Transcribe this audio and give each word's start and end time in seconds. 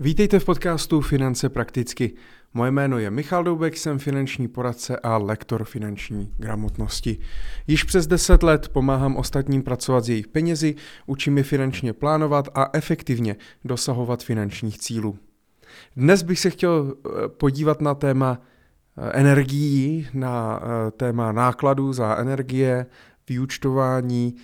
Vítejte 0.00 0.38
v 0.38 0.44
podcastu 0.44 1.00
Finance 1.00 1.48
prakticky. 1.48 2.14
Moje 2.54 2.70
jméno 2.70 2.98
je 2.98 3.10
Michal 3.10 3.44
Doubek, 3.44 3.76
jsem 3.76 3.98
finanční 3.98 4.48
poradce 4.48 4.96
a 4.96 5.16
lektor 5.16 5.64
finanční 5.64 6.32
gramotnosti. 6.36 7.18
Již 7.66 7.84
přes 7.84 8.06
10 8.06 8.42
let 8.42 8.68
pomáhám 8.68 9.16
ostatním 9.16 9.62
pracovat 9.62 10.04
s 10.04 10.08
jejich 10.08 10.28
penězi, 10.28 10.74
učím 11.06 11.38
je 11.38 11.44
finančně 11.44 11.92
plánovat 11.92 12.48
a 12.54 12.70
efektivně 12.72 13.36
dosahovat 13.64 14.22
finančních 14.22 14.78
cílů. 14.78 15.18
Dnes 15.96 16.22
bych 16.22 16.40
se 16.40 16.50
chtěl 16.50 16.94
eh, 16.94 17.28
podívat 17.28 17.80
na 17.80 17.94
téma 17.94 18.38
eh, 18.96 19.10
energií, 19.12 20.08
na 20.14 20.60
eh, 20.62 20.90
téma 20.90 21.32
nákladů 21.32 21.92
za 21.92 22.16
energie, 22.16 22.86
vyúčtování, 23.28 24.36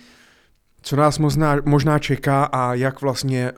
co 0.81 0.95
nás 0.95 1.19
možná, 1.19 1.57
možná 1.65 1.99
čeká 1.99 2.43
a 2.43 2.73
jak 2.73 3.01
vlastně 3.01 3.51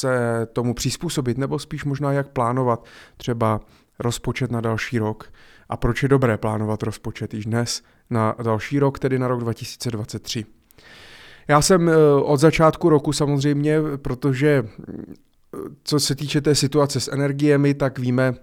se 0.00 0.46
tomu 0.52 0.74
přizpůsobit, 0.74 1.38
nebo 1.38 1.58
spíš 1.58 1.84
možná 1.84 2.12
jak 2.12 2.28
plánovat 2.28 2.84
třeba 3.16 3.60
rozpočet 3.98 4.50
na 4.50 4.60
další 4.60 4.98
rok. 4.98 5.32
A 5.68 5.76
proč 5.76 6.02
je 6.02 6.08
dobré 6.08 6.38
plánovat 6.38 6.82
rozpočet 6.82 7.34
již 7.34 7.44
dnes 7.44 7.82
na 8.10 8.34
další 8.42 8.78
rok, 8.78 8.98
tedy 8.98 9.18
na 9.18 9.28
rok 9.28 9.40
2023. 9.40 10.44
Já 11.48 11.62
jsem 11.62 11.88
eh, 11.88 11.96
od 12.22 12.36
začátku 12.36 12.88
roku 12.88 13.12
samozřejmě, 13.12 13.78
protože 13.96 14.64
eh, 14.64 14.92
co 15.84 16.00
se 16.00 16.14
týče 16.14 16.40
té 16.40 16.54
situace 16.54 17.00
s 17.00 17.12
energiemi, 17.12 17.74
tak 17.74 17.98
víme, 17.98 18.34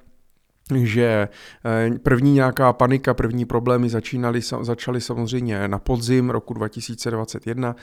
že 0.75 1.29
eh, 1.65 1.99
první 1.99 2.33
nějaká 2.33 2.73
panika, 2.73 3.13
první 3.13 3.45
problémy 3.45 3.89
začínaly, 3.89 4.41
začaly 4.61 5.01
samozřejmě 5.01 5.67
na 5.67 5.79
podzim 5.79 6.29
roku 6.29 6.53
2021, 6.53 7.75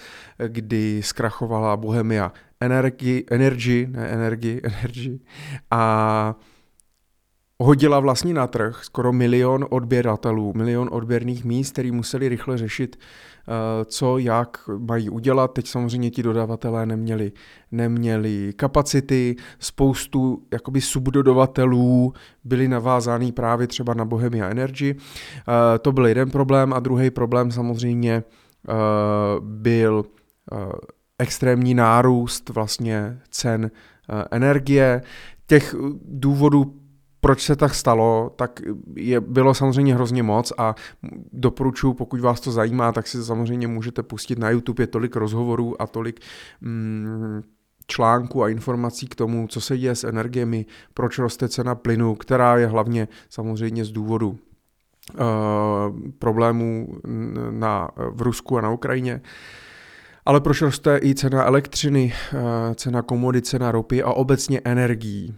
kdy 0.49 1.01
zkrachovala 1.05 1.77
Bohemia 1.77 2.33
Energy, 2.61 3.25
Energy, 3.31 3.87
ne 3.91 4.09
Energy, 4.09 4.61
Energy 4.65 5.21
a 5.71 6.35
hodila 7.59 8.01
vlastně 8.01 8.35
na 8.35 8.47
trh 8.47 8.85
skoro 8.85 9.13
milion 9.13 9.67
odběratelů, 9.71 10.53
milion 10.57 10.89
odběrných 10.93 11.45
míst, 11.45 11.73
který 11.73 11.91
museli 11.91 12.29
rychle 12.29 12.59
řešit, 12.59 12.97
eh, 12.97 13.34
co, 13.85 14.19
jak 14.19 14.69
mají 14.79 15.11
udělat. 15.11 15.53
Teď 15.53 15.67
samozřejmě 15.69 16.11
ti 16.11 16.23
dodavatelé 16.23 16.87
neměli, 16.87 17.33
neměli 17.73 18.53
kapacity, 18.57 19.37
spoustu 19.59 20.43
jakoby 20.53 20.81
subdodavatelů 20.81 22.13
byli 22.45 22.69
navázány 22.69 23.33
právě 23.33 23.67
třeba 23.67 23.95
na 23.95 24.05
Bohemia 24.05 24.49
Energy. 24.49 24.95
Eh, 24.95 25.79
to 25.79 25.93
byl 25.93 26.07
jeden 26.07 26.31
problém 26.31 26.73
a 26.73 26.81
druhý 26.81 27.11
problém 27.11 27.51
samozřejmě 27.51 28.15
eh, 28.69 28.73
byl 29.41 30.05
extrémní 31.19 31.75
nárůst 31.75 32.49
vlastně 32.49 33.19
cen 33.31 33.71
energie. 34.31 35.03
Těch 35.47 35.75
důvodů 36.05 36.84
proč 37.25 37.43
se 37.43 37.57
tak 37.57 37.75
stalo, 37.75 38.33
tak 38.37 38.61
je, 38.97 39.21
bylo 39.21 39.55
samozřejmě 39.55 39.95
hrozně 39.95 40.23
moc 40.23 40.53
a 40.59 40.75
doporučuji, 41.33 41.95
pokud 41.95 42.21
vás 42.21 42.41
to 42.41 42.53
zajímá, 42.53 42.93
tak 42.93 43.07
si 43.07 43.25
samozřejmě 43.25 43.69
můžete 43.69 44.03
pustit 44.03 44.39
na 44.39 44.51
YouTube, 44.51 44.83
je 44.83 44.87
tolik 44.87 45.17
rozhovorů 45.17 45.83
a 45.83 45.87
tolik 45.87 46.21
mm, 46.61 47.43
článků 47.87 48.43
a 48.43 48.49
informací 48.49 49.07
k 49.07 49.15
tomu, 49.15 49.49
co 49.49 49.61
se 49.61 49.79
děje 49.79 49.95
s 49.95 50.05
energiemi, 50.05 50.67
proč 50.95 51.19
roste 51.19 51.49
cena 51.49 51.75
plynu, 51.75 52.15
která 52.15 52.57
je 52.57 52.67
hlavně 52.67 53.09
samozřejmě 53.31 53.85
z 53.85 53.91
důvodu 53.91 54.29
uh, 54.29 54.37
problémů 56.19 56.89
na, 57.51 57.89
v 58.11 58.23
Rusku 58.23 58.59
a 58.59 58.61
na 58.61 58.71
Ukrajině. 58.71 59.21
Ale 60.27 60.41
proč 60.41 60.63
roste 60.63 61.01
i 61.03 61.15
cena 61.15 61.45
elektřiny, 61.45 62.13
uh, 62.33 62.41
cena 62.75 63.03
komodit, 63.03 63.47
cena 63.47 63.73
ropy 63.73 64.03
a 64.03 64.13
obecně 64.13 64.61
energií. 64.65 65.35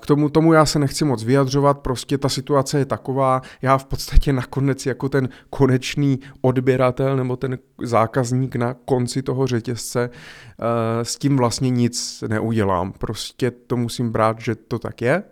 K 0.00 0.06
tomu, 0.06 0.28
tomu 0.28 0.52
já 0.52 0.66
se 0.66 0.78
nechci 0.78 1.04
moc 1.04 1.24
vyjadřovat, 1.24 1.78
prostě 1.78 2.18
ta 2.18 2.28
situace 2.28 2.78
je 2.78 2.84
taková, 2.84 3.42
já 3.62 3.78
v 3.78 3.84
podstatě 3.84 4.32
nakonec 4.32 4.86
jako 4.86 5.08
ten 5.08 5.28
konečný 5.50 6.20
odběratel 6.40 7.16
nebo 7.16 7.36
ten 7.36 7.58
zákazník 7.82 8.56
na 8.56 8.74
konci 8.74 9.22
toho 9.22 9.46
řetězce 9.46 10.10
eh, 10.10 11.04
s 11.04 11.16
tím 11.16 11.36
vlastně 11.36 11.70
nic 11.70 12.24
neudělám. 12.28 12.92
Prostě 12.92 13.50
to 13.50 13.76
musím 13.76 14.12
brát, 14.12 14.40
že 14.40 14.54
to 14.54 14.78
tak 14.78 15.02
je. 15.02 15.22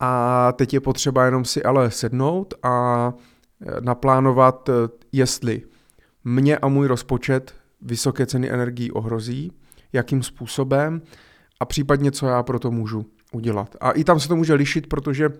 A 0.00 0.52
teď 0.52 0.74
je 0.74 0.80
potřeba 0.80 1.24
jenom 1.24 1.44
si 1.44 1.62
ale 1.62 1.90
sednout 1.90 2.54
a 2.62 3.12
eh, 3.62 3.80
naplánovat, 3.80 4.68
eh, 4.68 4.72
jestli 5.12 5.62
mě 6.24 6.58
a 6.58 6.68
můj 6.68 6.86
rozpočet 6.86 7.54
vysoké 7.80 8.26
ceny 8.26 8.50
energií 8.50 8.90
ohrozí, 8.90 9.52
jakým 9.92 10.22
způsobem 10.22 11.02
a 11.60 11.64
případně 11.64 12.10
co 12.10 12.26
já 12.26 12.42
pro 12.42 12.58
to 12.58 12.70
můžu 12.70 13.06
udělat. 13.34 13.76
A 13.80 13.90
i 13.90 14.04
tam 14.04 14.20
se 14.20 14.28
to 14.28 14.36
může 14.36 14.54
lišit, 14.54 14.86
protože 14.86 15.28
uh, 15.28 15.34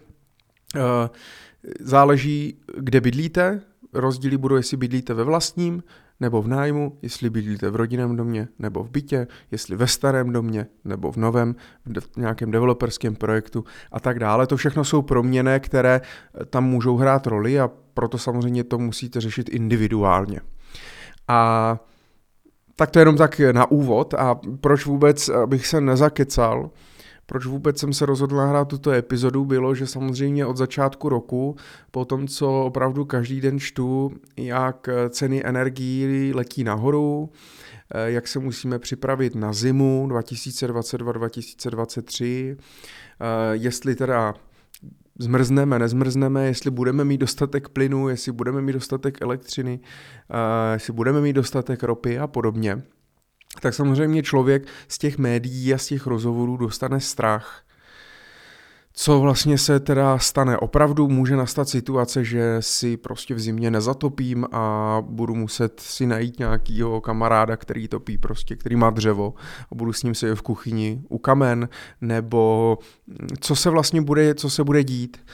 záleží, 1.80 2.58
kde 2.78 3.00
bydlíte. 3.00 3.60
Rozdíly 3.92 4.36
budou, 4.36 4.56
jestli 4.56 4.76
bydlíte 4.76 5.14
ve 5.14 5.24
vlastním 5.24 5.82
nebo 6.20 6.42
v 6.42 6.48
nájmu, 6.48 6.98
jestli 7.02 7.30
bydlíte 7.30 7.70
v 7.70 7.76
rodinném 7.76 8.16
domě 8.16 8.48
nebo 8.58 8.84
v 8.84 8.90
bytě, 8.90 9.26
jestli 9.50 9.76
ve 9.76 9.86
starém 9.86 10.32
domě 10.32 10.66
nebo 10.84 11.12
v 11.12 11.16
novém, 11.16 11.56
v 11.86 12.16
nějakém 12.16 12.50
developerském 12.50 13.14
projektu 13.14 13.64
a 13.92 14.00
tak 14.00 14.18
dále. 14.18 14.46
To 14.46 14.56
všechno 14.56 14.84
jsou 14.84 15.02
proměny, 15.02 15.60
které 15.60 16.00
tam 16.50 16.64
můžou 16.64 16.96
hrát 16.96 17.26
roli 17.26 17.60
a 17.60 17.70
proto 17.94 18.18
samozřejmě 18.18 18.64
to 18.64 18.78
musíte 18.78 19.20
řešit 19.20 19.48
individuálně. 19.48 20.40
A 21.28 21.78
tak 22.76 22.90
to 22.90 22.98
je 22.98 23.00
jenom 23.00 23.16
tak 23.16 23.40
na 23.52 23.70
úvod 23.70 24.14
a 24.14 24.40
proč 24.60 24.86
vůbec 24.86 25.30
bych 25.46 25.66
se 25.66 25.80
nezakecal, 25.80 26.70
proč 27.26 27.46
vůbec 27.46 27.78
jsem 27.78 27.92
se 27.92 28.06
rozhodl 28.06 28.36
nahrát 28.36 28.68
tuto 28.68 28.90
epizodu, 28.90 29.44
bylo, 29.44 29.74
že 29.74 29.86
samozřejmě 29.86 30.46
od 30.46 30.56
začátku 30.56 31.08
roku, 31.08 31.56
po 31.90 32.04
tom, 32.04 32.28
co 32.28 32.64
opravdu 32.64 33.04
každý 33.04 33.40
den 33.40 33.58
čtu, 33.58 34.12
jak 34.36 34.88
ceny 35.10 35.46
energií 35.46 36.32
letí 36.34 36.64
nahoru, 36.64 37.30
eh, 37.94 38.10
jak 38.10 38.28
se 38.28 38.38
musíme 38.38 38.78
připravit 38.78 39.34
na 39.34 39.52
zimu 39.52 40.06
2022-2023, 40.08 42.56
eh, 42.56 42.58
jestli 43.52 43.94
teda 43.94 44.34
zmrzneme, 45.18 45.78
nezmrzneme, 45.78 46.46
jestli 46.46 46.70
budeme 46.70 47.04
mít 47.04 47.18
dostatek 47.18 47.68
plynu, 47.68 48.08
jestli 48.08 48.32
budeme 48.32 48.60
mít 48.60 48.72
dostatek 48.72 49.22
elektřiny, 49.22 49.80
eh, 50.30 50.72
jestli 50.72 50.92
budeme 50.92 51.20
mít 51.20 51.32
dostatek 51.32 51.82
ropy 51.82 52.18
a 52.18 52.26
podobně 52.26 52.82
tak 53.60 53.74
samozřejmě 53.74 54.22
člověk 54.22 54.66
z 54.88 54.98
těch 54.98 55.18
médií 55.18 55.74
a 55.74 55.78
z 55.78 55.86
těch 55.86 56.06
rozhovorů 56.06 56.56
dostane 56.56 57.00
strach. 57.00 57.60
Co 58.96 59.20
vlastně 59.20 59.58
se 59.58 59.80
teda 59.80 60.18
stane? 60.18 60.58
Opravdu 60.58 61.08
může 61.08 61.36
nastat 61.36 61.68
situace, 61.68 62.24
že 62.24 62.56
si 62.60 62.96
prostě 62.96 63.34
v 63.34 63.40
zimě 63.40 63.70
nezatopím 63.70 64.46
a 64.52 64.98
budu 65.00 65.34
muset 65.34 65.80
si 65.80 66.06
najít 66.06 66.38
nějakýho 66.38 67.00
kamaráda, 67.00 67.56
který 67.56 67.88
topí 67.88 68.18
prostě, 68.18 68.56
který 68.56 68.76
má 68.76 68.90
dřevo 68.90 69.34
a 69.72 69.74
budu 69.74 69.92
s 69.92 70.02
ním 70.02 70.14
se 70.14 70.34
v 70.34 70.42
kuchyni 70.42 71.02
u 71.08 71.18
kamen, 71.18 71.68
nebo 72.00 72.78
co 73.40 73.56
se 73.56 73.70
vlastně 73.70 74.02
bude, 74.02 74.34
co 74.34 74.50
se 74.50 74.64
bude 74.64 74.84
dít. 74.84 75.24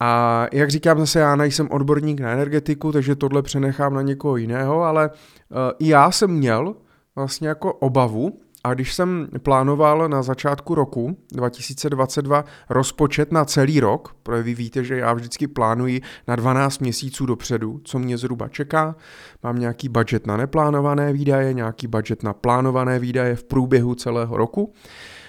A 0.00 0.46
jak 0.52 0.70
říkám 0.70 0.98
zase, 0.98 1.18
já 1.18 1.36
nejsem 1.36 1.68
odborník 1.70 2.20
na 2.20 2.30
energetiku, 2.30 2.92
takže 2.92 3.16
tohle 3.16 3.42
přenechám 3.42 3.94
na 3.94 4.02
někoho 4.02 4.36
jiného, 4.36 4.82
ale 4.82 5.10
uh, 5.10 5.56
i 5.78 5.88
já 5.88 6.10
jsem 6.10 6.30
měl 6.30 6.74
vlastně 7.18 7.48
jako 7.48 7.74
obavu, 7.74 8.38
a 8.64 8.74
když 8.74 8.94
jsem 8.94 9.28
plánoval 9.42 10.08
na 10.08 10.22
začátku 10.22 10.74
roku 10.74 11.18
2022 11.32 12.44
rozpočet 12.70 13.32
na 13.32 13.44
celý 13.44 13.80
rok, 13.80 14.16
protože 14.22 14.42
vy 14.42 14.54
víte, 14.54 14.84
že 14.84 14.96
já 14.96 15.12
vždycky 15.12 15.46
plánuji 15.46 16.00
na 16.28 16.36
12 16.36 16.78
měsíců 16.78 17.26
dopředu, 17.26 17.80
co 17.84 17.98
mě 17.98 18.18
zhruba 18.18 18.48
čeká, 18.48 18.96
mám 19.42 19.58
nějaký 19.58 19.88
budget 19.88 20.26
na 20.26 20.36
neplánované 20.36 21.12
výdaje, 21.12 21.52
nějaký 21.52 21.86
budget 21.86 22.22
na 22.22 22.32
plánované 22.32 22.98
výdaje 22.98 23.36
v 23.36 23.44
průběhu 23.44 23.94
celého 23.94 24.36
roku. 24.36 24.72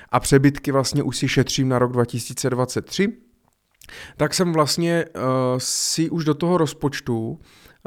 A 0.10 0.20
přebytky 0.20 0.72
vlastně 0.72 1.04
už 1.04 1.18
si 1.18 1.28
šetřím 1.28 1.70
na 1.70 1.80
rok 1.80 1.92
2023, 1.92 3.14
tak 4.18 4.34
jsem 4.34 4.54
vlastně 4.54 5.06
uh, 5.16 5.22
si 5.58 6.10
už 6.10 6.26
do 6.26 6.34
toho 6.34 6.58
rozpočtu 6.58 7.40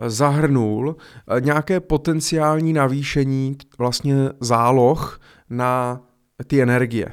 zahrnul 0.06 0.96
eh, 0.96 1.40
nějaké 1.40 1.80
potenciální 1.80 2.72
navýšení 2.72 3.56
vlastně 3.78 4.14
záloh 4.40 5.20
na 5.50 6.00
ty 6.46 6.62
energie. 6.62 7.12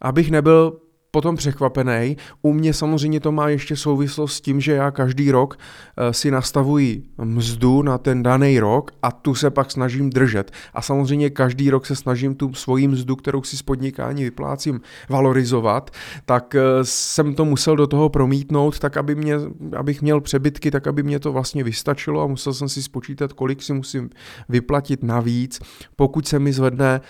Abych 0.00 0.30
nebyl 0.30 0.80
potom 1.10 1.36
překvapený. 1.36 2.16
U 2.42 2.52
mě 2.52 2.74
samozřejmě 2.74 3.20
to 3.20 3.32
má 3.32 3.48
ještě 3.48 3.76
souvislost 3.76 4.32
s 4.32 4.40
tím, 4.40 4.60
že 4.60 4.72
já 4.72 4.90
každý 4.90 5.30
rok 5.30 5.58
eh, 5.96 6.12
si 6.12 6.30
nastavuji 6.30 7.02
mzdu 7.24 7.82
na 7.82 7.98
ten 7.98 8.22
daný 8.22 8.60
rok 8.60 8.90
a 9.02 9.12
tu 9.12 9.34
se 9.34 9.50
pak 9.50 9.70
snažím 9.70 10.10
držet. 10.10 10.50
A 10.74 10.82
samozřejmě 10.82 11.30
každý 11.30 11.70
rok 11.70 11.86
se 11.86 11.96
snažím 11.96 12.34
tu 12.34 12.54
svoji 12.54 12.88
mzdu, 12.88 13.16
kterou 13.16 13.42
si 13.42 13.56
z 13.56 13.62
podnikání 13.62 14.24
vyplácím, 14.24 14.80
valorizovat, 15.08 15.90
tak 16.24 16.54
eh, 16.54 16.60
jsem 16.82 17.34
to 17.34 17.44
musel 17.44 17.76
do 17.76 17.86
toho 17.86 18.08
promítnout, 18.08 18.78
tak 18.78 18.96
aby 18.96 19.14
mě, 19.14 19.34
abych 19.76 20.02
měl 20.02 20.20
přebytky, 20.20 20.70
tak 20.70 20.86
aby 20.86 21.02
mě 21.02 21.20
to 21.20 21.32
vlastně 21.32 21.64
vystačilo 21.64 22.22
a 22.22 22.26
musel 22.26 22.54
jsem 22.54 22.68
si 22.68 22.82
spočítat, 22.82 23.32
kolik 23.32 23.62
si 23.62 23.72
musím 23.72 24.10
vyplatit 24.48 25.02
navíc, 25.02 25.60
pokud 25.96 26.28
se 26.28 26.38
mi 26.38 26.52
zvedne 26.52 27.00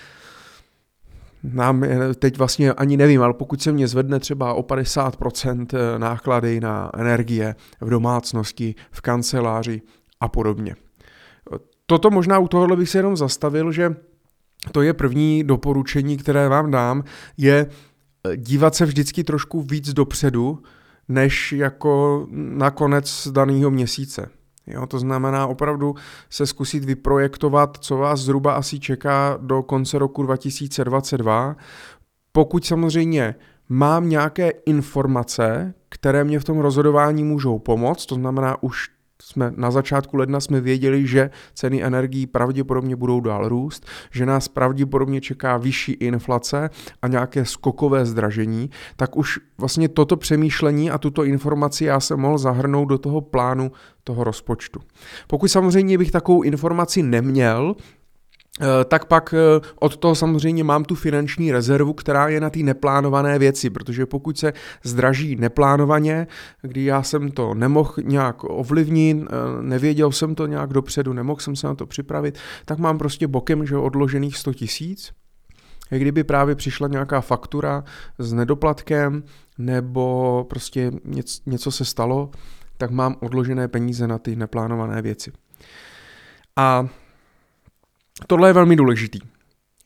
nám 1.43 1.85
teď 2.19 2.39
vlastně 2.39 2.73
ani 2.73 2.97
nevím, 2.97 3.23
ale 3.23 3.35
pokud 3.35 3.63
se 3.63 3.73
mě 3.73 3.89
zvedne 3.89 4.21
třeba 4.21 4.55
o 4.55 4.63
50% 4.63 5.67
eh, 5.73 5.99
náklady 5.99 6.61
na 6.61 6.91
energie 6.95 7.55
v 7.81 7.91
domácnosti, 7.91 8.75
v 8.91 9.01
kanceláři 9.01 9.83
a 10.21 10.29
podobně. 10.29 10.77
Toto 11.87 12.11
možná 12.11 12.39
u 12.39 12.49
tohohle 12.49 12.77
bych 12.77 12.89
se 12.89 12.99
jenom 12.99 13.17
zastavil, 13.17 13.73
že 13.73 13.95
to 14.73 14.83
je 14.83 14.95
první 14.95 15.45
doporučení, 15.45 16.17
které 16.17 16.49
vám 16.49 16.71
dám, 16.71 17.05
je 17.37 17.67
eh, 17.67 18.37
dívat 18.37 18.75
se 18.75 18.85
vždycky 18.85 19.25
trošku 19.25 19.63
víc 19.63 19.93
dopředu, 19.93 20.63
než 21.09 21.53
jako 21.53 22.27
na 22.33 22.71
konec 22.71 23.29
daného 23.33 23.71
měsíce. 23.71 24.40
Jo, 24.71 24.87
to 24.87 24.99
znamená 24.99 25.47
opravdu 25.47 25.95
se 26.31 26.47
zkusit 26.47 26.85
vyprojektovat, 26.85 27.77
co 27.81 27.97
vás 27.97 28.21
zhruba 28.21 28.53
asi 28.53 28.81
čeká 28.81 29.39
do 29.41 29.63
konce 29.63 29.99
roku 29.99 30.23
2022. 30.23 31.57
Pokud 32.33 32.65
samozřejmě 32.67 33.35
mám 33.69 34.09
nějaké 34.09 34.51
informace, 34.51 35.75
které 35.89 36.25
mě 36.25 36.41
v 36.41 36.45
tom 36.45 36.59
rozhodování 36.59 37.25
můžou 37.25 37.59
pomoct, 37.59 38.07
to 38.07 38.15
znamená 38.15 38.63
už 38.63 38.89
jsme 39.23 39.53
na 39.57 39.71
začátku 39.71 40.17
ledna 40.17 40.41
jsme 40.41 40.61
věděli, 40.61 41.07
že 41.07 41.31
ceny 41.55 41.83
energií 41.83 42.27
pravděpodobně 42.27 42.97
budou 42.97 43.21
dál 43.21 43.49
růst, 43.49 43.87
že 44.11 44.27
nás 44.27 44.49
pravděpodobně 44.49 45.21
čeká 45.21 45.57
vyšší 45.57 45.93
inflace 45.93 46.71
a 47.03 47.09
nějaké 47.09 47.45
skokové 47.45 48.07
zdražení, 48.07 48.71
tak 48.97 49.17
už 49.17 49.39
vlastně 49.59 49.89
toto 49.89 50.17
přemýšlení 50.17 50.91
a 50.91 50.99
tuto 50.99 51.25
informaci 51.25 51.85
já 51.85 52.01
jsem 52.01 52.21
mohl 52.21 52.39
zahrnout 52.39 52.89
do 52.89 52.99
toho 52.99 53.21
plánu 53.21 53.73
toho 54.05 54.25
rozpočtu. 54.25 54.81
Pokud 55.27 55.49
samozřejmě 55.49 55.99
bych 55.99 56.11
takovou 56.11 56.43
informaci 56.43 57.03
neměl, 57.03 57.75
tak 58.85 59.05
pak 59.05 59.35
eh, 59.35 59.67
od 59.81 59.97
toho 59.97 60.15
samozřejmě 60.15 60.65
mám 60.65 60.85
tu 60.85 60.95
finanční 60.95 61.53
rezervu, 61.53 61.93
která 61.93 62.29
je 62.29 62.41
na 62.41 62.51
ty 62.51 62.63
neplánované 62.63 63.39
věci, 63.39 63.71
protože 63.71 64.07
pokud 64.07 64.39
se 64.39 64.53
zdraží 64.83 65.37
neplánovaně, 65.37 66.27
kdy 66.63 66.85
já 66.85 67.03
jsem 67.03 67.31
to 67.31 67.55
nemohl 67.55 67.95
nějak 68.03 68.37
ovlivnit, 68.45 69.19
eh, 69.23 69.27
nevěděl 69.63 70.13
jsem 70.13 70.35
to 70.35 70.47
nějak 70.47 70.73
dopředu, 70.73 71.13
nemohl 71.13 71.41
jsem 71.41 71.57
se 71.57 71.67
na 71.67 71.75
to 71.75 71.87
připravit, 71.87 72.39
tak 72.65 72.79
mám 72.79 72.99
prostě 72.99 73.29
bokem, 73.29 73.67
že 73.67 73.77
odložených 73.77 74.37
100 74.37 74.55
tisíc, 74.55 75.13
kdyby 75.91 76.25
právě 76.25 76.55
přišla 76.55 76.89
nějaká 76.89 77.21
faktura 77.21 77.85
s 78.19 78.33
nedoplatkem 78.33 79.23
nebo 79.59 80.47
prostě 80.51 80.93
něco 81.47 81.71
se 81.71 81.85
stalo, 81.85 82.31
tak 82.79 82.91
mám 82.91 83.17
odložené 83.21 83.69
peníze 83.69 84.07
na 84.07 84.19
ty 84.19 84.37
neplánované 84.37 85.03
věci. 85.03 85.33
A 86.57 86.89
Tohle 88.27 88.49
je 88.49 88.53
velmi 88.53 88.77
důležitý. 88.77 89.19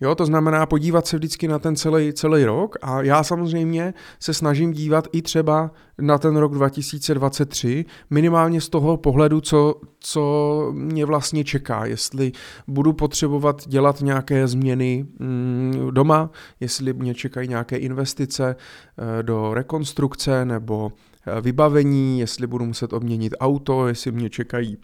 Jo, 0.01 0.15
to 0.15 0.27
znamená 0.27 0.67
podívat 0.67 1.07
se 1.07 1.17
vždycky 1.17 1.49
na 1.49 1.59
ten 1.59 1.77
celý, 1.77 2.13
celý 2.13 2.45
rok 2.45 2.77
a 2.83 3.03
já 3.03 3.23
samozřejmě 3.23 3.95
se 4.21 4.35
snažím 4.35 4.73
dívat 4.73 5.09
i 5.13 5.23
třeba 5.23 5.71
na 5.99 6.19
ten 6.19 6.37
rok 6.37 6.55
2023, 6.55 7.85
minimálně 8.11 8.61
z 8.61 8.69
toho 8.69 8.97
pohledu, 8.97 9.41
co, 9.41 9.81
co 10.01 10.73
mě 10.75 11.07
vlastně 11.07 11.45
čeká, 11.45 11.87
jestli 11.87 12.33
budu 12.69 12.93
potřebovat 12.93 13.69
dělat 13.69 14.01
nějaké 14.01 14.49
změny 14.49 15.07
mm, 15.19 15.89
doma, 15.91 16.31
jestli 16.61 16.93
mě 16.93 17.15
čekají 17.15 17.49
nějaké 17.49 17.77
investice 17.77 18.57
eh, 18.57 19.23
do 19.23 19.55
rekonstrukce 19.55 20.45
nebo 20.45 20.93
eh, 21.27 21.41
vybavení, 21.41 22.21
jestli 22.21 22.47
budu 22.47 22.65
muset 22.65 22.93
obměnit 22.93 23.35
auto, 23.41 23.89
jestli 23.89 24.13
mě 24.13 24.31
čekají 24.31 24.79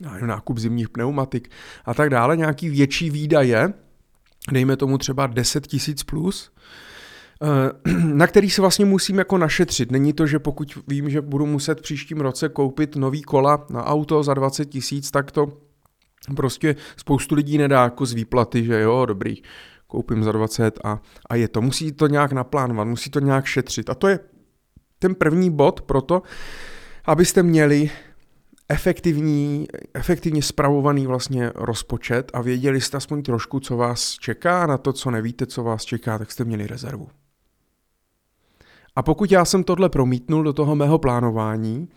nákup 0.00 0.58
zimních 0.58 0.88
pneumatik 0.88 1.50
a 1.84 1.94
tak 1.94 2.10
dále, 2.10 2.36
nějaký 2.36 2.68
větší 2.68 3.10
výdaje, 3.10 3.72
dejme 4.52 4.76
tomu 4.76 4.98
třeba 4.98 5.26
10 5.26 5.66
tisíc 5.66 6.02
plus, 6.02 6.52
eh, 7.42 7.92
na 8.04 8.26
který 8.26 8.50
se 8.50 8.60
vlastně 8.60 8.84
musím 8.84 9.18
jako 9.18 9.38
našetřit. 9.38 9.90
Není 9.90 10.12
to, 10.12 10.26
že 10.26 10.38
pokud 10.38 10.78
vím, 10.88 11.10
že 11.10 11.20
budu 11.20 11.46
muset 11.46 11.80
příštím 11.80 12.20
roce 12.20 12.48
koupit 12.48 12.96
nový 12.96 13.22
kola 13.22 13.66
na 13.70 13.84
auto 13.84 14.22
za 14.22 14.34
20 14.34 14.64
tisíc, 14.64 15.10
tak 15.10 15.30
to 15.30 15.46
prostě 16.36 16.76
spoustu 16.96 17.34
lidí 17.34 17.58
nedá 17.58 17.82
jako 17.82 18.06
z 18.06 18.12
výplaty, 18.12 18.64
že 18.64 18.80
jo, 18.80 19.06
dobrý, 19.06 19.42
koupím 19.86 20.24
za 20.24 20.32
20 20.32 20.78
a, 20.84 21.00
a 21.30 21.34
je 21.34 21.48
to. 21.48 21.62
Musí 21.62 21.92
to 21.92 22.06
nějak 22.06 22.32
naplánovat, 22.32 22.88
musí 22.88 23.10
to 23.10 23.20
nějak 23.20 23.46
šetřit. 23.46 23.90
A 23.90 23.94
to 23.94 24.08
je 24.08 24.18
ten 24.98 25.14
první 25.14 25.50
bod 25.50 25.80
pro 25.80 26.00
to, 26.00 26.22
abyste 27.04 27.42
měli 27.42 27.90
efektivní, 28.68 29.66
efektivně 29.94 30.42
spravovaný 30.42 31.06
vlastně 31.06 31.52
rozpočet 31.54 32.30
a 32.34 32.42
věděli 32.42 32.80
jste 32.80 32.96
aspoň 32.96 33.22
trošku, 33.22 33.60
co 33.60 33.76
vás 33.76 34.12
čeká, 34.12 34.66
na 34.66 34.78
to, 34.78 34.92
co 34.92 35.10
nevíte, 35.10 35.46
co 35.46 35.62
vás 35.62 35.84
čeká, 35.84 36.18
tak 36.18 36.32
jste 36.32 36.44
měli 36.44 36.66
rezervu. 36.66 37.08
A 38.96 39.02
pokud 39.02 39.32
já 39.32 39.44
jsem 39.44 39.64
tohle 39.64 39.88
promítnul 39.88 40.42
do 40.42 40.52
toho 40.52 40.76
mého 40.76 40.98
plánování, 40.98 41.88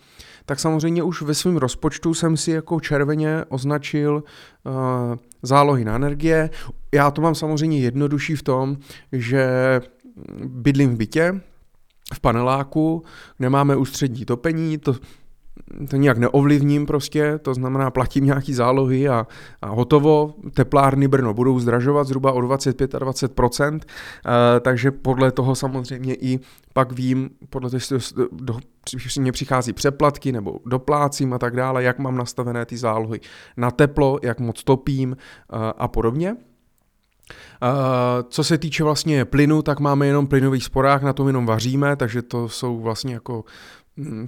tak 0.46 0.60
samozřejmě 0.60 1.02
už 1.02 1.22
ve 1.22 1.34
svém 1.34 1.56
rozpočtu 1.56 2.14
jsem 2.14 2.36
si 2.36 2.50
jako 2.50 2.80
červeně 2.80 3.44
označil 3.48 4.14
uh, 4.14 4.72
zálohy 5.42 5.84
na 5.84 5.94
energie. 5.94 6.50
Já 6.94 7.10
to 7.10 7.22
mám 7.22 7.34
samozřejmě 7.34 7.80
jednodušší 7.80 8.36
v 8.36 8.42
tom, 8.42 8.76
že 9.12 9.46
bydlím 10.44 10.94
v 10.94 10.96
bytě, 10.96 11.40
v 12.14 12.20
paneláku, 12.20 13.02
nemáme 13.38 13.76
ústřední 13.76 14.24
topení, 14.24 14.78
to 14.78 14.94
to 15.90 15.96
nijak 15.96 16.18
neovlivním 16.18 16.86
prostě, 16.86 17.38
to 17.38 17.54
znamená 17.54 17.90
platím 17.90 18.24
nějaký 18.24 18.54
zálohy 18.54 19.08
a, 19.08 19.26
a 19.62 19.68
hotovo. 19.68 20.34
Teplárny 20.54 21.08
Brno 21.08 21.34
budou 21.34 21.58
zdražovat 21.58 22.06
zhruba 22.06 22.32
o 22.32 22.40
25 22.40 22.94
a 22.94 22.98
20 22.98 23.40
e, 23.40 24.60
takže 24.60 24.90
podle 24.90 25.32
toho 25.32 25.54
samozřejmě 25.54 26.14
i 26.14 26.40
pak 26.72 26.92
vím, 26.92 27.30
podle 27.50 27.70
toho, 27.70 27.76
jestli 27.76 27.98
do, 28.32 28.58
mě 29.20 29.32
přichází 29.32 29.72
přeplatky 29.72 30.32
nebo 30.32 30.58
doplácím 30.66 31.32
a 31.32 31.38
tak 31.38 31.56
dále, 31.56 31.82
jak 31.82 31.98
mám 31.98 32.16
nastavené 32.16 32.66
ty 32.66 32.76
zálohy 32.76 33.20
na 33.56 33.70
teplo, 33.70 34.18
jak 34.22 34.40
moc 34.40 34.64
topím 34.64 35.12
e, 35.12 35.16
a 35.78 35.88
podobně. 35.88 36.36
Uh, 37.62 37.68
co 38.28 38.44
se 38.44 38.58
týče 38.58 38.84
vlastně 38.84 39.24
plynu, 39.24 39.62
tak 39.62 39.80
máme 39.80 40.06
jenom 40.06 40.26
plynový 40.26 40.60
sporák, 40.60 41.02
na 41.02 41.12
tom 41.12 41.26
jenom 41.26 41.46
vaříme, 41.46 41.96
takže 41.96 42.22
to 42.22 42.48
jsou 42.48 42.80
vlastně 42.80 43.14
jako 43.14 43.44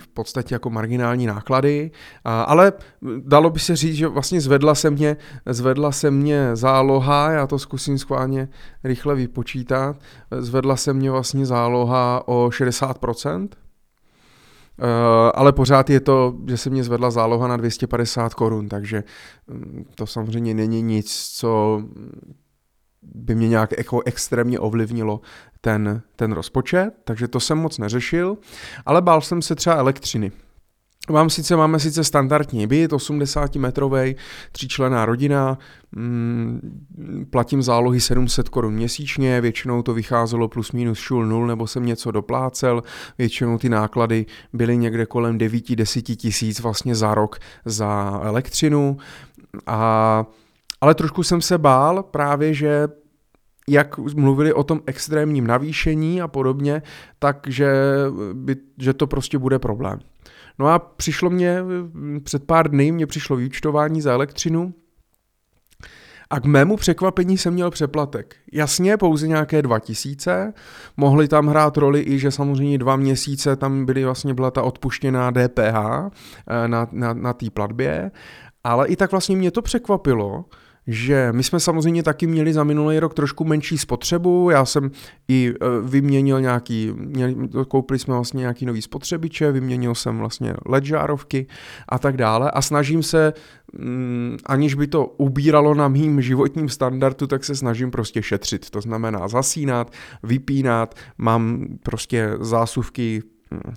v 0.02 0.08
podstatě 0.08 0.54
jako 0.54 0.70
marginální 0.70 1.26
náklady, 1.26 1.90
ale 2.24 2.72
dalo 3.18 3.50
by 3.50 3.60
se 3.60 3.76
říct, 3.76 3.94
že 3.96 4.08
vlastně 4.08 4.40
zvedla 4.40 4.74
se 4.74 4.90
mě, 4.90 5.16
zvedla 5.46 5.92
se 5.92 6.10
mě 6.10 6.56
záloha, 6.56 7.30
já 7.30 7.46
to 7.46 7.58
zkusím 7.58 7.98
schválně 7.98 8.48
rychle 8.84 9.14
vypočítat, 9.14 9.96
zvedla 10.30 10.76
se 10.76 10.92
mě 10.92 11.10
vlastně 11.10 11.46
záloha 11.46 12.22
o 12.28 12.48
60%, 12.48 13.48
ale 15.34 15.52
pořád 15.52 15.90
je 15.90 16.00
to, 16.00 16.34
že 16.48 16.56
se 16.56 16.70
mě 16.70 16.84
zvedla 16.84 17.10
záloha 17.10 17.48
na 17.48 17.56
250 17.56 18.34
korun, 18.34 18.68
takže 18.68 19.04
mm, 19.46 19.84
to 19.94 20.06
samozřejmě 20.06 20.54
není 20.54 20.82
nic, 20.82 21.30
co 21.36 21.82
by 23.02 23.34
mě 23.34 23.48
nějak 23.48 23.78
jako 23.78 24.02
extrémně 24.04 24.58
ovlivnilo 24.58 25.20
ten, 25.60 26.02
ten 26.16 26.32
rozpočet, 26.32 26.90
takže 27.04 27.28
to 27.28 27.40
jsem 27.40 27.58
moc 27.58 27.78
neřešil, 27.78 28.38
ale 28.86 29.02
bál 29.02 29.20
jsem 29.20 29.42
se 29.42 29.54
třeba 29.54 29.76
elektřiny. 29.76 30.32
Mám 31.10 31.30
sice, 31.30 31.56
máme 31.56 31.78
sice 31.78 32.04
standardní 32.04 32.66
byt, 32.66 32.92
80 32.92 33.54
metrový, 33.54 34.16
tříčlená 34.52 35.06
rodina, 35.06 35.58
mm, 35.92 37.26
platím 37.30 37.62
zálohy 37.62 38.00
700 38.00 38.48
korun 38.48 38.74
měsíčně, 38.74 39.40
většinou 39.40 39.82
to 39.82 39.94
vycházelo 39.94 40.48
plus 40.48 40.72
minus 40.72 40.98
šul 40.98 41.26
nul, 41.26 41.46
nebo 41.46 41.66
jsem 41.66 41.86
něco 41.86 42.10
doplácel, 42.10 42.82
většinou 43.18 43.58
ty 43.58 43.68
náklady 43.68 44.26
byly 44.52 44.76
někde 44.76 45.06
kolem 45.06 45.38
9-10 45.38 46.16
tisíc 46.16 46.60
vlastně 46.60 46.94
za 46.94 47.14
rok 47.14 47.38
za 47.64 48.20
elektřinu 48.24 48.96
a 49.66 50.24
ale 50.82 50.94
trošku 50.94 51.22
jsem 51.22 51.40
se 51.40 51.58
bál 51.58 52.02
právě, 52.02 52.54
že 52.54 52.88
jak 53.68 53.98
mluvili 53.98 54.52
o 54.52 54.64
tom 54.64 54.80
extrémním 54.86 55.46
navýšení 55.46 56.22
a 56.22 56.28
podobně, 56.28 56.82
takže 57.18 57.72
by, 58.32 58.56
že 58.78 58.92
to 58.92 59.06
prostě 59.06 59.38
bude 59.38 59.58
problém. 59.58 59.98
No 60.58 60.68
a 60.68 60.78
přišlo 60.78 61.30
mě, 61.30 61.58
před 62.24 62.44
pár 62.44 62.70
dny 62.70 62.92
mě 62.92 63.06
přišlo 63.06 63.36
vyučtování 63.36 64.00
za 64.00 64.12
elektřinu 64.12 64.74
a 66.30 66.40
k 66.40 66.44
mému 66.44 66.76
překvapení 66.76 67.38
jsem 67.38 67.54
měl 67.54 67.70
přeplatek. 67.70 68.36
Jasně, 68.52 68.96
pouze 68.96 69.28
nějaké 69.28 69.62
dva 69.62 69.78
tisíce, 69.78 70.52
mohly 70.96 71.28
tam 71.28 71.46
hrát 71.46 71.76
roli 71.76 72.00
i, 72.06 72.18
že 72.18 72.30
samozřejmě 72.30 72.78
dva 72.78 72.96
měsíce 72.96 73.56
tam 73.56 73.84
byly 73.84 74.04
vlastně 74.04 74.34
byla 74.34 74.50
ta 74.50 74.62
odpuštěná 74.62 75.30
DPH 75.30 75.58
eh, 75.58 76.68
na, 76.68 76.88
na, 76.92 77.14
na 77.14 77.32
té 77.32 77.50
platbě, 77.50 78.10
ale 78.64 78.88
i 78.88 78.96
tak 78.96 79.10
vlastně 79.10 79.36
mě 79.36 79.50
to 79.50 79.62
překvapilo, 79.62 80.44
že 80.86 81.28
my 81.32 81.42
jsme 81.42 81.60
samozřejmě 81.60 82.02
taky 82.02 82.26
měli 82.26 82.52
za 82.52 82.64
minulý 82.64 82.98
rok 82.98 83.14
trošku 83.14 83.44
menší 83.44 83.78
spotřebu, 83.78 84.50
já 84.50 84.64
jsem 84.64 84.90
i 85.28 85.54
e, 85.60 85.88
vyměnil 85.88 86.40
nějaký, 86.40 86.92
měli, 86.94 87.36
koupili 87.68 87.98
jsme 87.98 88.14
vlastně 88.14 88.40
nějaký 88.40 88.66
nový 88.66 88.82
spotřebiče, 88.82 89.52
vyměnil 89.52 89.94
jsem 89.94 90.18
vlastně 90.18 90.54
LED 90.66 90.84
žárovky 90.84 91.46
a 91.88 91.98
tak 91.98 92.16
dále. 92.16 92.50
A 92.50 92.62
snažím 92.62 93.02
se, 93.02 93.32
mm, 93.78 94.36
aniž 94.46 94.74
by 94.74 94.86
to 94.86 95.06
ubíralo 95.06 95.74
na 95.74 95.88
mým 95.88 96.22
životním 96.22 96.68
standardu, 96.68 97.26
tak 97.26 97.44
se 97.44 97.56
snažím 97.56 97.90
prostě 97.90 98.22
šetřit, 98.22 98.70
to 98.70 98.80
znamená 98.80 99.28
zasínat, 99.28 99.92
vypínat, 100.22 100.94
mám 101.18 101.66
prostě 101.82 102.30
zásuvky 102.40 103.22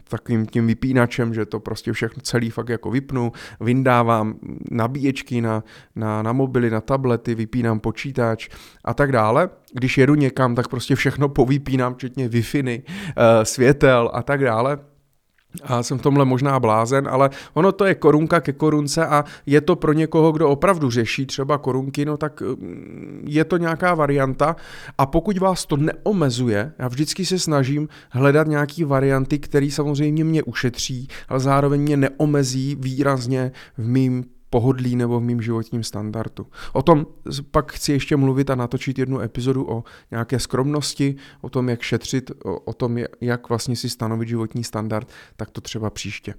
takovým 0.09 0.45
tím 0.45 0.67
vypínačem, 0.67 1.33
že 1.33 1.45
to 1.45 1.59
prostě 1.59 1.93
všechno 1.93 2.21
celý 2.21 2.49
fakt 2.49 2.69
jako 2.69 2.91
vypnu, 2.91 3.31
vyndávám 3.59 4.35
nabíječky 4.71 5.41
na, 5.41 5.63
na, 5.95 6.21
na 6.21 6.33
mobily, 6.33 6.69
na 6.69 6.81
tablety, 6.81 7.35
vypínám 7.35 7.79
počítač 7.79 8.49
a 8.85 8.93
tak 8.93 9.11
dále. 9.11 9.49
Když 9.73 9.97
jedu 9.97 10.15
někam, 10.15 10.55
tak 10.55 10.67
prostě 10.67 10.95
všechno 10.95 11.29
povypínám, 11.29 11.93
včetně 11.95 12.29
Wi-Fi, 12.29 12.81
eh, 12.87 13.45
světel 13.45 14.11
a 14.13 14.23
tak 14.23 14.43
dále 14.43 14.79
a 15.63 15.83
jsem 15.83 15.97
v 15.97 16.01
tomhle 16.01 16.25
možná 16.25 16.59
blázen, 16.59 17.07
ale 17.11 17.29
ono 17.53 17.71
to 17.71 17.85
je 17.85 17.95
korunka 17.95 18.39
ke 18.39 18.53
korunce 18.53 19.05
a 19.05 19.23
je 19.45 19.61
to 19.61 19.75
pro 19.75 19.93
někoho, 19.93 20.31
kdo 20.31 20.49
opravdu 20.49 20.91
řeší 20.91 21.25
třeba 21.25 21.57
korunky, 21.57 22.05
no 22.05 22.17
tak 22.17 22.41
mm, 22.41 23.23
je 23.27 23.45
to 23.45 23.57
nějaká 23.57 23.93
varianta. 23.93 24.55
A 24.97 25.05
pokud 25.05 25.37
vás 25.37 25.65
to 25.65 25.77
neomezuje, 25.77 26.71
já 26.79 26.87
vždycky 26.87 27.25
se 27.25 27.39
snažím 27.39 27.87
hledat 28.09 28.47
nějaký 28.47 28.83
varianty, 28.83 29.39
které 29.39 29.71
samozřejmě 29.71 30.23
mě 30.23 30.43
ušetří, 30.43 31.07
ale 31.29 31.39
zároveň 31.39 31.81
mě 31.81 31.97
neomezí 31.97 32.75
výrazně 32.79 33.51
v 33.77 33.87
mým 33.87 34.34
pohodlí 34.55 34.95
nebo 34.95 35.19
v 35.19 35.23
mým 35.23 35.41
životním 35.41 35.83
standardu. 35.83 36.47
O 36.73 36.81
tom 36.81 37.05
pak 37.51 37.71
chci 37.71 37.91
ještě 37.91 38.15
mluvit 38.15 38.49
a 38.49 38.55
natočit 38.55 38.99
jednu 38.99 39.19
epizodu 39.19 39.69
o 39.69 39.83
nějaké 40.11 40.39
skromnosti, 40.39 41.15
o 41.41 41.49
tom, 41.49 41.69
jak 41.69 41.81
šetřit, 41.81 42.31
o, 42.65 42.73
tom, 42.73 42.97
jak 43.21 43.49
vlastně 43.49 43.75
si 43.75 43.89
stanovit 43.89 44.29
životní 44.29 44.63
standard, 44.63 45.07
tak 45.35 45.49
to 45.49 45.61
třeba 45.61 45.89
příště. 45.89 46.33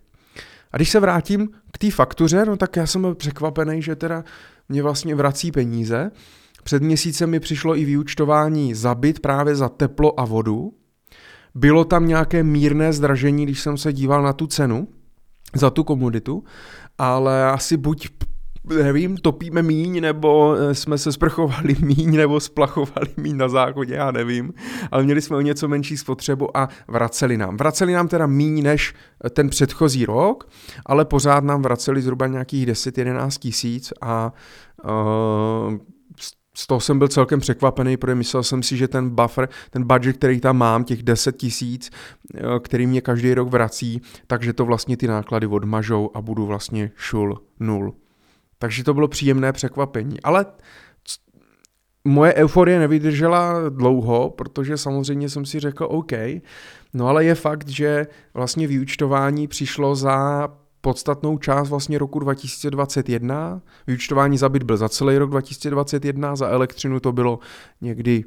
A 0.73 0.77
když 0.77 0.91
se 0.91 1.01
vrátím 1.01 1.49
k 1.73 1.79
té 1.79 1.91
faktuře, 1.91 2.45
no 2.45 2.57
tak 2.57 2.77
já 2.77 2.87
jsem 2.87 3.01
byl 3.01 3.15
překvapený, 3.15 3.83
že 3.83 3.97
teda 3.97 4.25
mě 4.69 4.83
vlastně 4.83 5.15
vrací 5.15 5.53
peníze. 5.53 6.11
Před 6.63 6.83
měsícem 6.83 7.31
mi 7.31 7.41
přišlo 7.41 7.77
i 7.77 7.85
vyučtování 7.85 8.75
za 8.75 8.95
byt 8.95 9.21
právě 9.21 9.57
za 9.57 9.69
teplo 9.69 10.21
a 10.21 10.25
vodu. 10.25 10.73
Bylo 11.55 11.85
tam 11.85 12.09
nějaké 12.09 12.43
mírné 12.43 12.93
zdražení, 12.93 13.45
když 13.45 13.61
jsem 13.61 13.77
se 13.77 13.93
díval 13.93 14.23
na 14.23 14.33
tu 14.33 14.47
cenu, 14.47 14.89
za 15.55 15.71
tu 15.71 15.85
komoditu, 15.85 16.45
ale 16.99 17.45
asi 17.45 17.77
buď 17.77 18.09
nevím, 18.75 19.17
topíme 19.17 19.63
míň, 19.63 20.01
nebo 20.01 20.55
eh, 20.55 20.75
jsme 20.75 20.99
se 20.99 21.13
sprchovali 21.13 21.77
míň, 21.81 22.17
nebo 22.17 22.41
splachovali 22.41 23.09
míň 23.17 23.37
na 23.37 23.49
záchodě, 23.49 23.95
já 23.95 24.11
nevím, 24.11 24.53
ale 24.91 25.03
měli 25.03 25.23
jsme 25.23 25.37
o 25.37 25.41
něco 25.41 25.69
menší 25.69 25.97
spotřebu 25.97 26.57
a 26.57 26.69
vraceli 26.89 27.37
nám. 27.37 27.57
Vraceli 27.57 27.93
nám 27.93 28.09
teda 28.09 28.27
míň 28.27 28.63
než 28.63 28.95
ten 29.31 29.49
předchozí 29.49 30.07
rok, 30.07 30.49
ale 30.87 31.05
pořád 31.05 31.45
nám 31.45 31.63
vraceli 31.63 32.03
zhruba 32.03 32.27
nějakých 32.27 32.67
10-11 32.67 33.39
tisíc 33.39 33.93
a 34.01 34.33
uh, 34.85 35.79
z 36.57 36.67
toho 36.67 36.81
jsem 36.81 36.99
byl 36.99 37.09
celkem 37.09 37.41
překvapený, 37.41 37.97
protože 37.97 38.15
myslel 38.15 38.43
jsem 38.43 38.63
si, 38.63 38.77
že 38.77 38.89
ten 38.89 39.11
buffer, 39.11 39.49
ten 39.71 39.87
budget, 39.87 40.17
který 40.17 40.41
tam 40.41 40.57
mám, 40.57 40.85
těch 40.85 41.03
10 41.03 41.37
tisíc, 41.37 41.91
eh, 42.35 42.41
který 42.63 42.87
mě 42.87 43.01
každý 43.01 43.35
rok 43.35 43.49
vrací, 43.49 44.01
takže 44.27 44.53
to 44.53 44.65
vlastně 44.65 44.97
ty 44.97 45.07
náklady 45.07 45.47
odmažou 45.47 46.11
a 46.15 46.21
budu 46.21 46.47
vlastně 46.47 46.91
šul 46.97 47.43
nul. 47.61 47.95
Takže 48.59 48.85
to 48.85 48.95
bylo 48.95 49.09
příjemné 49.09 49.53
překvapení. 49.53 50.21
Ale 50.23 50.47
moje 52.05 52.35
euforie 52.35 52.79
nevydržela 52.79 53.69
dlouho, 53.69 54.31
protože 54.31 54.77
samozřejmě 54.77 55.29
jsem 55.29 55.47
si 55.47 55.61
řekl 55.61 55.87
OK, 55.91 56.13
no 56.95 57.09
ale 57.09 57.25
je 57.25 57.35
fakt, 57.35 57.69
že 57.69 58.07
vlastně 58.35 58.67
vyučtování 58.67 59.49
přišlo 59.49 59.97
za 59.97 60.49
podstatnou 60.87 61.39
část 61.39 61.69
vlastně 61.69 61.99
roku 61.99 62.19
2021. 62.19 63.61
Vyučtování 63.87 64.39
za 64.39 64.49
byt 64.49 64.63
byl 64.63 64.77
za 64.77 64.89
celý 64.89 65.19
rok 65.19 65.31
2021, 65.31 66.37
za 66.37 66.49
elektřinu 66.49 67.01
to 67.01 67.13
bylo 67.13 67.39
někdy 67.81 68.25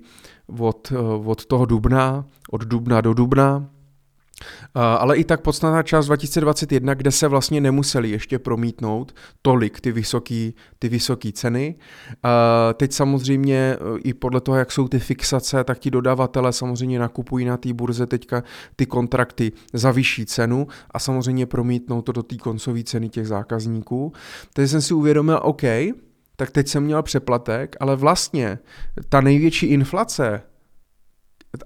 od, 0.60 0.94
od 1.26 1.46
toho 1.46 1.66
dubna, 1.66 2.26
od 2.52 2.62
dubna 2.62 3.02
do 3.02 3.14
dubna. 3.14 3.70
Ale 4.76 5.18
i 5.18 5.24
tak 5.24 5.42
podstatná 5.42 5.84
část 5.84 6.06
2021, 6.06 6.94
kde 6.94 7.12
se 7.12 7.28
vlastně 7.28 7.62
nemuseli 7.62 8.10
ještě 8.10 8.40
promítnout 8.40 9.16
tolik 9.42 9.82
ty 9.82 9.92
vysoké 9.92 10.52
ty 10.80 10.90
vysoký 10.90 11.34
ceny. 11.34 11.76
Teď 12.74 12.94
samozřejmě 12.94 13.56
e, 13.56 13.78
i 14.04 14.14
podle 14.14 14.42
toho, 14.42 14.58
jak 14.58 14.72
jsou 14.72 14.88
ty 14.88 15.00
fixace, 15.00 15.64
tak 15.64 15.80
ti 15.80 15.92
dodavatele 15.92 16.54
samozřejmě 16.54 17.00
nakupují 17.00 17.46
na 17.46 17.58
té 17.58 17.74
burze 17.74 18.06
teďka 18.06 18.44
ty 18.76 18.86
kontrakty 18.86 19.52
za 19.74 19.92
vyšší 19.92 20.26
cenu 20.26 20.68
a 20.92 21.00
samozřejmě 21.00 21.46
promítnou 21.46 22.02
to 22.02 22.12
do 22.12 22.24
té 22.24 22.38
koncové 22.38 22.84
ceny 22.84 23.10
těch 23.10 23.28
zákazníků. 23.28 24.14
Teď 24.54 24.70
jsem 24.70 24.82
si 24.82 24.94
uvědomil, 24.94 25.40
OK, 25.44 25.64
tak 26.36 26.52
teď 26.52 26.68
jsem 26.68 26.84
měl 26.84 27.04
přeplatek, 27.04 27.76
ale 27.80 27.96
vlastně 27.96 28.60
ta 29.10 29.22
největší 29.22 29.66
inflace 29.66 30.42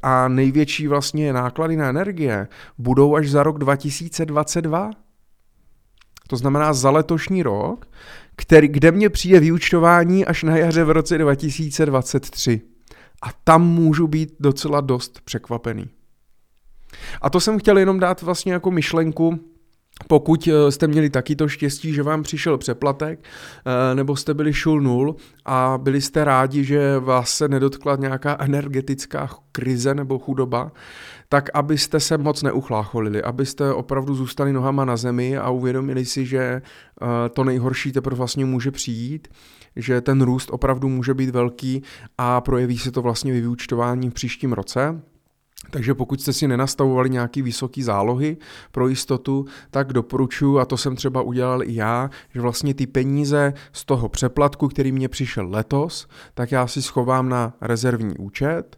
a 0.02 0.28
největší 0.28 0.88
vlastně 0.88 1.34
náklady 1.34 1.76
na 1.76 1.90
energie 1.90 2.48
budou 2.78 3.16
až 3.16 3.30
za 3.30 3.44
rok 3.44 3.60
2022. 3.60 4.92
To 6.28 6.38
znamená 6.38 6.74
za 6.74 6.90
letošní 6.90 7.44
rok, 7.44 7.86
který, 8.36 8.68
kde 8.68 8.92
mě 8.92 9.10
přijde 9.10 9.40
vyučtování 9.40 10.26
až 10.26 10.44
na 10.44 10.58
jaře 10.58 10.84
v 10.84 10.90
roce 10.90 11.18
2023. 11.18 12.62
A 13.22 13.28
tam 13.44 13.68
můžu 13.68 14.08
být 14.08 14.36
docela 14.40 14.82
dost 14.82 15.22
překvapený. 15.26 15.90
A 17.22 17.30
to 17.30 17.40
jsem 17.40 17.60
chtěl 17.60 17.78
jenom 17.78 18.00
dát 18.00 18.22
vlastně 18.22 18.54
jako 18.54 18.72
myšlenku, 18.72 19.53
pokud 20.08 20.48
eh, 20.48 20.72
jste 20.72 20.88
měli 20.88 21.10
taky 21.10 21.36
to 21.36 21.48
štěstí, 21.48 21.94
že 21.94 22.04
vám 22.04 22.24
přišel 22.24 22.58
přeplatek, 22.58 23.20
eh, 23.22 23.96
nebo 23.96 24.16
jste 24.16 24.34
byli 24.34 24.54
šul 24.54 24.82
nul 24.82 25.16
a 25.46 25.80
byli 25.82 26.02
jste 26.02 26.24
rádi, 26.24 26.64
že 26.64 27.00
vás 27.00 27.30
se 27.30 27.48
nedotkla 27.48 27.96
nějaká 27.96 28.38
energetická 28.40 29.30
krize 29.52 29.96
nebo 29.96 30.20
chudoba, 30.20 30.72
tak 31.30 31.50
abyste 31.54 32.00
se 32.00 32.18
moc 32.18 32.44
neuchlácholili, 32.44 33.24
abyste 33.24 33.74
opravdu 33.74 34.16
zůstali 34.16 34.54
nohama 34.54 34.86
na 34.86 34.98
zemi 34.98 35.38
a 35.38 35.50
uvědomili 35.50 36.06
si, 36.06 36.26
že 36.26 36.40
eh, 36.40 37.30
to 37.30 37.44
nejhorší 37.44 37.92
teprve 37.92 38.18
vlastně 38.18 38.46
může 38.46 38.72
přijít, 38.72 39.28
že 39.76 40.02
ten 40.02 40.22
růst 40.22 40.50
opravdu 40.52 40.90
může 40.90 41.14
být 41.14 41.30
velký 41.30 41.84
a 42.18 42.42
projeví 42.42 42.78
se 42.78 42.92
to 42.92 43.02
vlastně 43.02 43.34
vyučtování 43.34 44.10
v 44.10 44.14
příštím 44.14 44.54
roce. 44.54 45.02
Takže 45.70 45.94
pokud 45.94 46.22
jste 46.22 46.34
si 46.34 46.48
nenastavovali 46.48 47.10
nějaký 47.10 47.42
vysoký 47.42 47.84
zálohy 47.84 48.38
pro 48.72 48.88
jistotu, 48.88 49.46
tak 49.72 49.94
doporučuji, 49.94 50.60
a 50.60 50.66
to 50.66 50.78
jsem 50.78 50.96
třeba 50.96 51.22
udělal 51.22 51.64
i 51.64 51.76
já, 51.76 52.10
že 52.34 52.42
vlastně 52.42 52.74
ty 52.74 52.88
peníze 52.88 53.54
z 53.72 53.86
toho 53.86 54.10
přeplatku, 54.10 54.68
který 54.68 54.92
mě 54.92 55.10
přišel 55.10 55.50
letos, 55.50 56.08
tak 56.34 56.52
já 56.52 56.68
si 56.68 56.82
schovám 56.82 57.30
na 57.30 57.54
rezervní 57.62 58.18
účet 58.18 58.78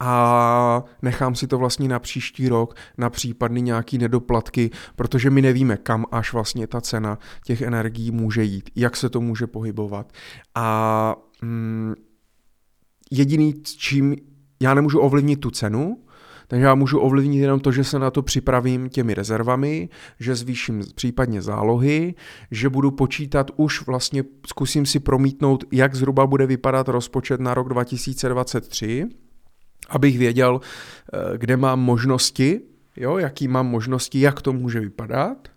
a 0.00 0.84
nechám 1.02 1.34
si 1.34 1.46
to 1.46 1.58
vlastně 1.58 1.88
na 1.88 1.98
příští 1.98 2.48
rok 2.48 2.74
na 2.98 3.10
případný 3.10 3.62
nějaký 3.62 3.98
nedoplatky, 3.98 4.70
protože 4.96 5.30
my 5.30 5.42
nevíme, 5.42 5.76
kam 5.76 6.04
až 6.12 6.32
vlastně 6.32 6.66
ta 6.66 6.80
cena 6.80 7.18
těch 7.44 7.62
energií 7.62 8.10
může 8.10 8.44
jít, 8.44 8.70
jak 8.76 8.96
se 8.96 9.10
to 9.10 9.20
může 9.20 9.46
pohybovat. 9.46 10.12
A 10.54 11.16
mm, 11.42 11.94
jediný, 13.10 13.54
čím 13.62 14.16
já 14.60 14.74
nemůžu 14.74 15.00
ovlivnit 15.00 15.40
tu 15.40 15.50
cenu, 15.50 15.98
takže 16.48 16.66
já 16.66 16.74
můžu 16.74 16.98
ovlivnit 16.98 17.40
jenom 17.40 17.60
to, 17.60 17.72
že 17.72 17.84
se 17.84 17.98
na 17.98 18.10
to 18.10 18.22
připravím 18.22 18.88
těmi 18.88 19.14
rezervami, 19.14 19.88
že 20.20 20.34
zvýším 20.34 20.82
případně 20.94 21.42
zálohy, 21.42 22.14
že 22.50 22.68
budu 22.68 22.90
počítat 22.90 23.50
už 23.56 23.86
vlastně, 23.86 24.24
zkusím 24.46 24.86
si 24.86 25.00
promítnout, 25.00 25.64
jak 25.72 25.94
zhruba 25.94 26.26
bude 26.26 26.46
vypadat 26.46 26.88
rozpočet 26.88 27.40
na 27.40 27.54
rok 27.54 27.68
2023, 27.68 29.06
abych 29.88 30.18
věděl, 30.18 30.60
eh, 30.60 31.38
kde 31.38 31.56
mám 31.56 31.80
možnosti, 31.80 32.60
jo, 32.96 33.18
jaký 33.18 33.48
mám 33.48 33.66
možnosti, 33.66 34.20
jak 34.20 34.42
to 34.42 34.52
může 34.52 34.80
vypadat. 34.80 35.48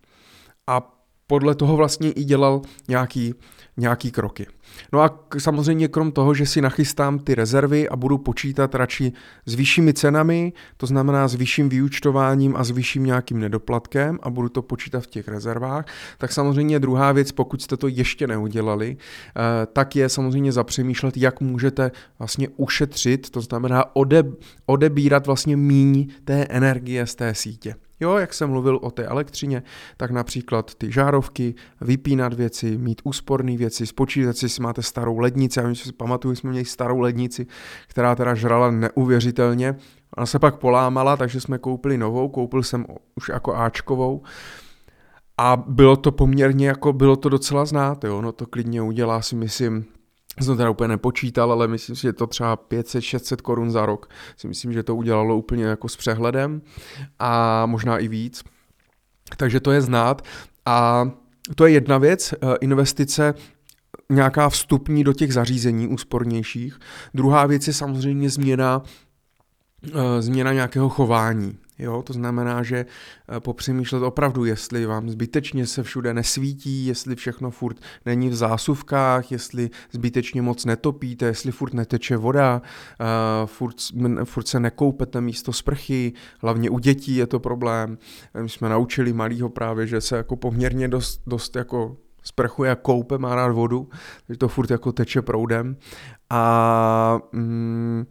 A 0.67 0.94
podle 1.27 1.55
toho 1.55 1.77
vlastně 1.77 2.11
i 2.11 2.23
dělal 2.23 2.61
nějaký, 2.87 3.33
nějaký 3.77 4.11
kroky. 4.11 4.47
No 4.93 5.01
a 5.01 5.19
samozřejmě 5.37 5.87
krom 5.87 6.11
toho, 6.11 6.33
že 6.33 6.45
si 6.45 6.61
nachystám 6.61 7.19
ty 7.19 7.35
rezervy 7.35 7.89
a 7.89 7.95
budu 7.95 8.17
počítat 8.17 8.75
radši 8.75 9.11
s 9.45 9.53
vyššími 9.53 9.93
cenami, 9.93 10.53
to 10.77 10.85
znamená 10.85 11.27
s 11.27 11.35
vyšším 11.35 11.69
vyúčtováním 11.69 12.55
a 12.55 12.63
s 12.63 12.71
vyšším 12.71 13.05
nějakým 13.05 13.39
nedoplatkem 13.39 14.19
a 14.23 14.29
budu 14.29 14.49
to 14.49 14.61
počítat 14.61 15.03
v 15.03 15.07
těch 15.07 15.27
rezervách, 15.27 15.85
tak 16.17 16.31
samozřejmě 16.31 16.79
druhá 16.79 17.11
věc, 17.11 17.31
pokud 17.31 17.61
jste 17.61 17.77
to 17.77 17.87
ještě 17.87 18.27
neudělali, 18.27 18.97
eh, 18.97 19.65
tak 19.73 19.95
je 19.95 20.09
samozřejmě 20.09 20.51
zapřemýšlet, 20.51 21.17
jak 21.17 21.41
můžete 21.41 21.91
vlastně 22.19 22.47
ušetřit, 22.57 23.29
to 23.29 23.41
znamená 23.41 23.95
ode, 23.95 24.23
odebírat 24.65 25.25
vlastně 25.27 25.57
míň 25.57 26.07
té 26.23 26.45
energie 26.49 27.07
z 27.07 27.15
té 27.15 27.35
sítě. 27.35 27.75
Jo, 27.99 28.17
jak 28.17 28.33
jsem 28.33 28.49
mluvil 28.49 28.79
o 28.81 28.91
té 28.91 29.05
elektřině, 29.05 29.63
tak 29.97 30.11
například 30.11 30.75
ty 30.75 30.91
žárovky, 30.91 31.55
vypínat 31.81 32.33
věci, 32.33 32.77
mít 32.77 33.01
úsporné 33.03 33.57
věci, 33.57 33.85
spočítat 33.85 34.37
si, 34.37 34.45
jestli 34.45 34.63
máte 34.63 34.81
starou 34.81 35.19
lednici. 35.19 35.59
Já 35.59 35.75
si 35.75 35.93
pamatuju, 35.93 36.35
jsme 36.35 36.49
měli 36.49 36.65
starou 36.65 36.99
lednici, 36.99 37.47
která 37.87 38.15
teda 38.15 38.35
žrala 38.35 38.71
neuvěřitelně. 38.71 39.75
Ona 40.17 40.25
se 40.25 40.39
pak 40.39 40.55
polámala, 40.55 41.17
takže 41.17 41.41
jsme 41.41 41.57
koupili 41.57 41.97
novou, 41.97 42.29
koupil 42.29 42.63
jsem 42.63 42.85
už 43.15 43.29
jako 43.29 43.55
Ačkovou. 43.55 44.23
A 45.37 45.63
bylo 45.67 45.95
to 45.95 46.11
poměrně 46.11 46.67
jako, 46.67 46.93
bylo 46.93 47.15
to 47.15 47.29
docela 47.29 47.65
znát, 47.65 48.03
jo, 48.03 48.21
no 48.21 48.31
to 48.31 48.45
klidně 48.45 48.81
udělá 48.81 49.21
si 49.21 49.35
myslím 49.35 49.85
jsem 50.41 50.57
teda 50.57 50.69
úplně 50.69 50.87
nepočítal, 50.87 51.51
ale 51.51 51.67
myslím 51.67 51.95
si, 51.95 52.01
že 52.01 52.13
to 52.13 52.27
třeba 52.27 52.57
500-600 52.57 53.35
korun 53.35 53.71
za 53.71 53.85
rok. 53.85 54.09
Si 54.37 54.47
myslím, 54.47 54.73
že 54.73 54.83
to 54.83 54.95
udělalo 54.95 55.37
úplně 55.37 55.63
jako 55.63 55.89
s 55.89 55.95
přehledem 55.95 56.61
a 57.19 57.65
možná 57.65 57.97
i 57.97 58.07
víc. 58.07 58.43
Takže 59.37 59.59
to 59.59 59.71
je 59.71 59.81
znát 59.81 60.21
a 60.65 61.09
to 61.55 61.65
je 61.65 61.73
jedna 61.73 61.97
věc, 61.97 62.33
eh, 62.33 62.55
investice 62.61 63.33
nějaká 64.09 64.49
vstupní 64.49 65.03
do 65.03 65.13
těch 65.13 65.33
zařízení 65.33 65.87
úspornějších. 65.87 66.79
Druhá 67.13 67.45
věc 67.45 67.67
je 67.67 67.73
samozřejmě 67.73 68.29
změna, 68.29 68.83
eh, 69.87 70.21
změna 70.21 70.53
nějakého 70.53 70.89
chování. 70.89 71.57
Jo, 71.79 72.01
to 72.01 72.13
znamená, 72.13 72.63
že 72.63 72.85
eh, 72.85 73.39
popřemýšlet 73.39 74.03
opravdu, 74.03 74.45
jestli 74.45 74.85
vám 74.85 75.09
zbytečně 75.09 75.67
se 75.67 75.83
všude 75.83 76.13
nesvítí, 76.13 76.85
jestli 76.85 77.15
všechno 77.15 77.51
furt 77.51 77.77
není 78.05 78.29
v 78.29 78.35
zásuvkách, 78.35 79.31
jestli 79.31 79.69
zbytečně 79.91 80.41
moc 80.41 80.65
netopíte, 80.65 81.25
jestli 81.25 81.51
furt 81.51 81.73
neteče 81.73 82.17
voda, 82.17 82.61
uh, 82.61 83.47
furt, 83.47 83.75
furt 84.23 84.47
se 84.47 84.59
nekoupete 84.59 85.21
místo 85.21 85.53
sprchy, 85.53 86.13
hlavně 86.41 86.69
u 86.69 86.79
dětí 86.79 87.15
je 87.15 87.27
to 87.27 87.39
problém. 87.39 87.97
My 88.41 88.49
jsme 88.49 88.69
naučili 88.69 89.13
malýho 89.13 89.49
právě, 89.49 89.87
že 89.87 90.01
se 90.01 90.17
jako 90.17 90.35
poměrně 90.35 90.87
dost, 90.87 91.21
dost 91.27 91.55
jako 91.55 91.97
sprchuje 92.23 92.71
a 92.71 92.75
koupe, 92.75 93.17
má 93.17 93.35
rád 93.35 93.51
vodu, 93.51 93.89
takže 94.27 94.37
to 94.37 94.47
furt 94.47 94.71
jako 94.71 94.91
teče 94.91 95.21
proudem. 95.21 95.77
A 96.29 97.19
mm, 97.31 98.05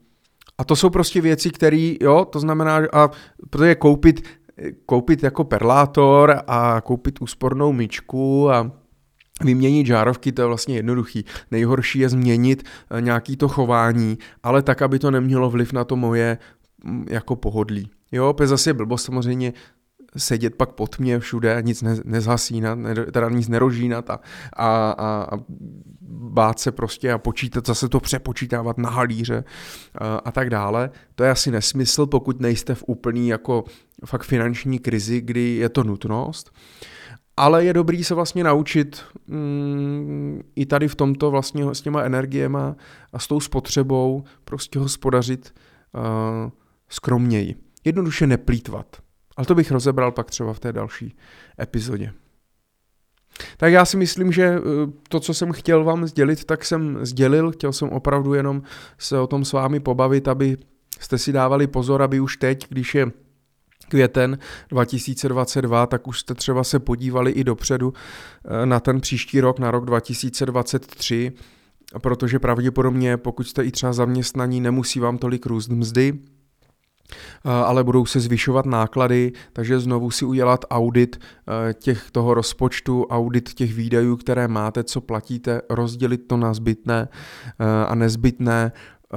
a 0.58 0.64
to 0.64 0.76
jsou 0.76 0.90
prostě 0.90 1.20
věci, 1.20 1.50
které, 1.50 1.94
jo, 2.00 2.24
to 2.24 2.40
znamená, 2.40 2.80
a 2.92 3.10
protože 3.50 3.74
koupit, 3.74 4.28
koupit 4.86 5.22
jako 5.22 5.44
perlátor 5.44 6.40
a 6.46 6.80
koupit 6.80 7.22
úspornou 7.22 7.72
myčku 7.72 8.50
a 8.50 8.70
Vyměnit 9.40 9.86
žárovky, 9.86 10.32
to 10.32 10.42
je 10.42 10.46
vlastně 10.46 10.76
jednoduchý. 10.76 11.24
Nejhorší 11.50 11.98
je 11.98 12.08
změnit 12.08 12.62
eh, 12.90 13.00
nějaký 13.00 13.36
to 13.36 13.48
chování, 13.48 14.18
ale 14.42 14.62
tak, 14.62 14.82
aby 14.82 14.98
to 14.98 15.10
nemělo 15.10 15.50
vliv 15.50 15.72
na 15.72 15.84
to 15.84 15.96
moje 15.96 16.38
mm, 16.84 17.06
jako 17.10 17.36
pohodlí. 17.36 17.90
Jo, 18.12 18.34
zase 18.44 18.70
je 18.70 18.74
blbost 18.74 19.04
samozřejmě 19.04 19.52
sedět 20.16 20.54
pak 20.54 20.72
pod 20.72 20.98
mě 20.98 21.18
všude, 21.18 21.58
nic 21.62 21.82
ne, 21.82 21.96
nezhasínat, 22.04 22.78
ne, 22.78 22.94
teda 22.94 23.28
nic 23.28 23.48
nerožínat 23.48 24.10
a, 24.10 24.20
a, 24.56 24.90
a, 24.90 25.26
a 25.32 25.38
bát 26.10 26.58
se 26.58 26.72
prostě 26.72 27.12
a 27.12 27.18
počítat, 27.18 27.66
zase 27.66 27.88
to 27.88 28.00
přepočítávat 28.00 28.78
na 28.78 28.90
halíře 28.90 29.44
a, 29.98 30.16
a 30.16 30.32
tak 30.32 30.50
dále. 30.50 30.90
To 31.14 31.24
je 31.24 31.30
asi 31.30 31.50
nesmysl, 31.50 32.06
pokud 32.06 32.40
nejste 32.40 32.74
v 32.74 32.84
úplný 32.86 33.28
jako 33.28 33.64
fakt 34.06 34.22
finanční 34.22 34.78
krizi, 34.78 35.20
kdy 35.20 35.56
je 35.56 35.68
to 35.68 35.84
nutnost. 35.84 36.50
Ale 37.36 37.64
je 37.64 37.72
dobrý 37.72 38.04
se 38.04 38.14
vlastně 38.14 38.44
naučit 38.44 39.02
mm, 39.26 40.40
i 40.56 40.66
tady 40.66 40.88
v 40.88 40.94
tomto 40.94 41.30
vlastně 41.30 41.74
s 41.74 41.80
těma 41.80 42.02
energiema 42.02 42.76
a 43.12 43.18
s 43.18 43.26
tou 43.26 43.40
spotřebou 43.40 44.24
prostě 44.44 44.78
hospodařit 44.78 45.54
uh, 45.94 46.50
skromněji. 46.88 47.54
Jednoduše 47.84 48.26
neplýtvat. 48.26 49.03
Ale 49.36 49.46
to 49.46 49.54
bych 49.54 49.70
rozebral 49.70 50.12
pak 50.12 50.30
třeba 50.30 50.52
v 50.52 50.60
té 50.60 50.72
další 50.72 51.16
epizodě. 51.60 52.12
Tak 53.56 53.72
já 53.72 53.84
si 53.84 53.96
myslím, 53.96 54.32
že 54.32 54.44
eh, 54.44 54.60
to, 55.08 55.20
co 55.20 55.34
jsem 55.34 55.52
chtěl 55.52 55.84
vám 55.84 56.06
sdělit, 56.06 56.44
tak 56.44 56.64
jsem 56.64 56.98
sdělil. 57.06 57.52
Chtěl 57.52 57.72
jsem 57.72 57.88
opravdu 57.88 58.34
jenom 58.34 58.62
se 58.98 59.18
o 59.18 59.26
tom 59.26 59.44
s 59.44 59.52
vámi 59.52 59.80
pobavit, 59.80 60.28
aby 60.28 60.56
jste 61.00 61.18
si 61.18 61.32
dávali 61.32 61.66
pozor, 61.66 62.02
aby 62.02 62.20
už 62.20 62.36
teď, 62.36 62.66
když 62.68 62.94
je 62.94 63.06
květen 63.88 64.38
2022, 64.68 65.86
tak 65.86 66.08
už 66.08 66.20
jste 66.20 66.34
třeba 66.34 66.64
se 66.64 66.78
podívali 66.78 67.30
i 67.30 67.44
dopředu 67.44 67.92
eh, 68.44 68.66
na 68.66 68.80
ten 68.80 69.00
příští 69.00 69.40
rok, 69.40 69.58
na 69.58 69.70
rok 69.70 69.84
2023, 69.84 71.32
protože 72.02 72.38
pravděpodobně, 72.38 73.16
pokud 73.16 73.48
jste 73.48 73.64
i 73.64 73.70
třeba 73.70 73.92
zaměstnaní, 73.92 74.60
nemusí 74.60 75.00
vám 75.00 75.18
tolik 75.18 75.46
růst 75.46 75.68
mzdy, 75.68 76.18
ale 77.44 77.84
budou 77.84 78.06
se 78.06 78.20
zvyšovat 78.20 78.66
náklady, 78.66 79.32
takže 79.52 79.80
znovu 79.80 80.10
si 80.10 80.24
udělat 80.24 80.64
audit 80.70 81.16
eh, 81.20 81.74
těch 81.74 82.10
toho 82.10 82.34
rozpočtu, 82.34 83.04
audit 83.04 83.54
těch 83.54 83.74
výdajů, 83.74 84.16
které 84.16 84.48
máte, 84.48 84.84
co 84.84 85.00
platíte, 85.00 85.62
rozdělit 85.70 86.18
to 86.18 86.36
na 86.36 86.54
zbytné 86.54 87.08
eh, 87.08 87.86
a 87.86 87.94
nezbytné 87.94 88.72
eh, 89.14 89.16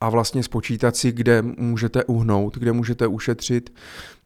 a 0.00 0.08
vlastně 0.10 0.42
spočítat 0.42 0.96
si, 0.96 1.12
kde 1.12 1.42
můžete 1.42 2.04
uhnout, 2.04 2.58
kde 2.58 2.72
můžete 2.72 3.06
ušetřit, 3.06 3.72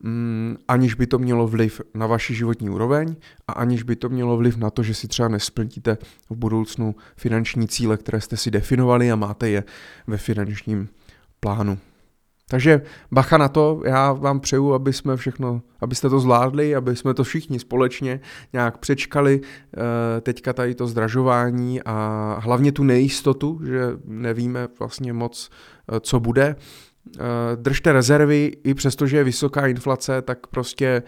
mm, 0.03 0.57
aniž 0.69 0.95
by 0.95 1.07
to 1.07 1.19
mělo 1.19 1.49
vliv 1.49 1.81
na 1.95 2.07
vaši 2.07 2.35
životní 2.35 2.71
úroveň 2.71 3.17
a 3.49 3.53
aniž 3.53 3.83
by 3.83 3.97
to 3.97 4.09
mělo 4.09 4.37
vliv 4.37 4.57
na 4.57 4.71
to, 4.71 4.83
že 4.83 4.95
si 4.95 5.09
třeba 5.09 5.29
nesplníte 5.29 5.99
v 6.31 6.37
budoucnu 6.37 6.95
finanční 7.17 7.69
cíle, 7.69 7.97
které 7.97 8.21
jste 8.21 8.37
si 8.37 8.51
definovali 8.51 9.13
a 9.13 9.17
máte 9.17 9.49
je 9.49 9.65
ve 10.07 10.17
finančním 10.17 10.89
plánu. 11.41 11.79
Takže 12.49 12.83
bacha 13.13 13.39
na 13.39 13.49
to, 13.49 13.83
já 13.85 14.13
vám 14.13 14.41
přeju, 14.41 14.75
aby 14.75 14.93
jsme 14.93 15.17
všechno, 15.17 15.63
abyste 15.81 16.09
to 16.09 16.21
zvládli, 16.21 16.77
aby 16.77 16.97
jsme 16.97 17.15
to 17.15 17.25
všichni 17.25 17.59
společně 17.59 18.21
nějak 18.53 18.79
přečkali 18.79 19.41
eh, 19.41 20.21
teďka 20.21 20.53
tady 20.53 20.75
to 20.75 20.87
zdražování 20.87 21.83
a 21.83 22.39
hlavně 22.43 22.73
tu 22.73 22.85
nejistotu, 22.85 23.61
že 23.67 23.83
nevíme 24.05 24.69
vlastně 24.79 25.13
moc, 25.13 25.51
eh, 25.93 26.01
co 26.01 26.21
bude. 26.21 26.57
Eh, 27.19 27.21
držte 27.57 27.93
rezervy, 27.93 28.53
i 28.65 28.75
přesto, 28.75 29.07
že 29.07 29.17
je 29.17 29.25
vysoká 29.25 29.67
inflace, 29.67 30.23
tak 30.23 30.47
prostě 30.47 31.03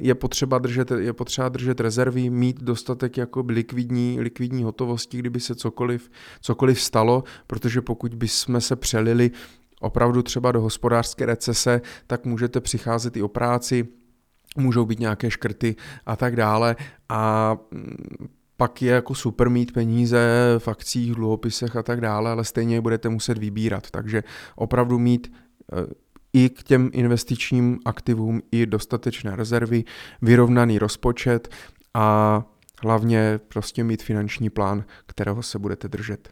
je 0.00 0.14
potřeba 0.14 0.58
držet, 0.58 0.90
je 0.90 1.12
potřeba 1.12 1.48
držet 1.48 1.80
rezervy, 1.80 2.30
mít 2.30 2.62
dostatek 2.62 3.16
jako 3.16 3.44
likvidní, 3.48 4.20
likvidní 4.20 4.62
hotovosti, 4.62 5.18
kdyby 5.18 5.40
se 5.40 5.54
cokoliv, 5.54 6.10
cokoliv 6.40 6.80
stalo, 6.80 7.24
protože 7.46 7.82
pokud 7.82 8.14
by 8.14 8.28
jsme 8.28 8.60
se 8.60 8.76
přelili 8.76 9.30
opravdu 9.80 10.22
třeba 10.22 10.52
do 10.52 10.60
hospodářské 10.60 11.26
recese, 11.26 11.80
tak 12.06 12.24
můžete 12.24 12.60
přicházet 12.60 13.16
i 13.16 13.22
o 13.22 13.28
práci, 13.28 13.88
můžou 14.56 14.84
být 14.84 15.00
nějaké 15.00 15.30
škrty 15.30 15.76
a 16.06 16.16
tak 16.16 16.36
dále 16.36 16.76
a 17.08 17.56
mm, 17.70 18.28
pak 18.56 18.82
je 18.82 18.92
jako 18.92 19.14
super 19.14 19.50
mít 19.50 19.72
peníze 19.72 20.18
v 20.58 20.68
akcích, 20.68 21.14
dluhopisech 21.14 21.76
a 21.76 21.82
tak 21.82 22.00
dále, 22.00 22.30
ale 22.30 22.44
stejně 22.44 22.74
je 22.74 22.80
budete 22.80 23.08
muset 23.08 23.38
vybírat. 23.38 23.90
Takže 23.90 24.22
opravdu 24.56 24.98
mít 24.98 25.32
eh, 25.72 25.86
i 26.32 26.48
k 26.48 26.62
těm 26.62 26.90
investičním 26.92 27.78
aktivům 27.84 28.42
i 28.52 28.66
dostatečné 28.66 29.36
rezervy, 29.36 29.84
vyrovnaný 30.22 30.78
rozpočet 30.78 31.48
a 31.94 32.42
hlavně 32.82 33.40
prostě 33.48 33.84
mít 33.84 34.02
finanční 34.02 34.50
plán, 34.50 34.84
kterého 35.06 35.42
se 35.42 35.58
budete 35.58 35.88
držet. 35.88 36.28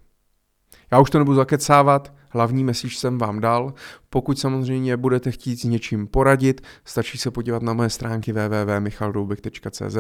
Já 0.93 1.01
už 1.01 1.11
to 1.11 1.19
nebudu 1.19 1.37
zakecávat, 1.37 2.13
hlavní 2.31 2.65
message 2.65 2.95
jsem 2.95 3.19
vám 3.19 3.41
dal. 3.41 3.75
Pokud 4.11 4.39
samozřejmě 4.39 4.97
budete 4.97 5.31
chtít 5.31 5.61
s 5.61 5.65
něčím 5.65 6.07
poradit, 6.07 6.61
stačí 6.85 7.19
se 7.19 7.31
podívat 7.31 7.63
na 7.63 7.73
moje 7.73 7.91
stránky 7.91 8.33
www.michaldoubek.cz, 8.33 9.97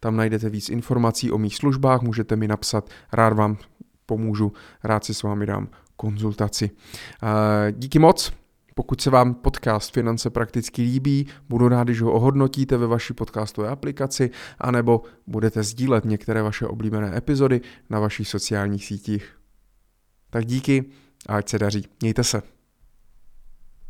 tam 0.00 0.16
najdete 0.16 0.48
víc 0.48 0.68
informací 0.68 1.30
o 1.30 1.38
mých 1.38 1.56
službách, 1.56 2.02
můžete 2.02 2.36
mi 2.36 2.48
napsat, 2.48 2.90
rád 3.12 3.32
vám 3.32 3.56
pomůžu, 4.06 4.52
rád 4.84 5.04
si 5.04 5.14
s 5.14 5.22
vámi 5.22 5.46
dám 5.46 5.68
konzultaci. 5.96 6.70
Díky 7.70 7.98
moc, 7.98 8.32
pokud 8.74 9.00
se 9.00 9.10
vám 9.10 9.34
podcast 9.34 9.92
Finance 9.92 10.30
prakticky 10.30 10.82
líbí, 10.82 11.26
budu 11.48 11.68
rád, 11.68 11.84
když 11.84 12.02
ho 12.02 12.12
ohodnotíte 12.12 12.76
ve 12.76 12.86
vaší 12.86 13.14
podcastové 13.14 13.68
aplikaci, 13.68 14.30
anebo 14.58 15.02
budete 15.26 15.62
sdílet 15.62 16.04
některé 16.04 16.42
vaše 16.42 16.66
oblíbené 16.66 17.16
epizody 17.16 17.60
na 17.90 18.00
vašich 18.00 18.28
sociálních 18.28 18.84
sítích. 18.84 19.39
Tak 20.30 20.46
díky 20.46 20.84
a 21.26 21.36
ať 21.36 21.48
se 21.48 21.58
daří. 21.58 21.84
Mějte 22.00 22.24
se. 22.24 22.42